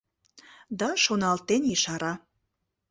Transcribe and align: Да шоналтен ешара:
Да 0.79 0.89
шоналтен 1.03 1.61
ешара: 1.75 2.13